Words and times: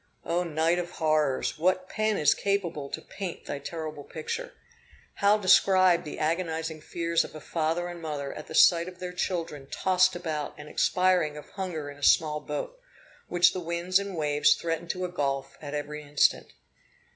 O 0.25 0.43
night 0.43 0.79
of 0.79 0.89
horrors! 0.93 1.59
what 1.59 1.87
pen 1.87 2.17
is 2.17 2.33
capable 2.33 2.89
to 2.89 3.03
paint 3.03 3.45
thy 3.45 3.59
terrible 3.59 4.03
picture! 4.03 4.55
How 5.21 5.37
describe 5.37 6.05
the 6.05 6.17
agonizing 6.17 6.81
fears 6.81 7.23
of 7.23 7.35
a 7.35 7.39
father 7.39 7.87
and 7.87 8.01
mother, 8.01 8.33
at 8.33 8.47
the 8.47 8.55
sight 8.55 8.87
of 8.87 8.97
their 8.97 9.13
children 9.13 9.67
tossed 9.69 10.15
about 10.15 10.55
and 10.57 10.67
expiring 10.67 11.37
of 11.37 11.49
hunger 11.49 11.87
in 11.91 11.99
a 11.99 12.03
small 12.03 12.39
boat, 12.39 12.79
which 13.27 13.53
the 13.53 13.59
winds 13.59 13.99
and 13.99 14.17
waves 14.17 14.55
threatened 14.55 14.89
to 14.89 15.05
engulf 15.05 15.55
at 15.61 15.75
every 15.75 16.01
instant! 16.01 16.47